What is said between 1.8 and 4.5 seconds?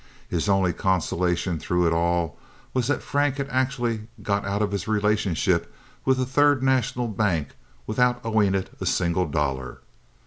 it all was that Frank had actually got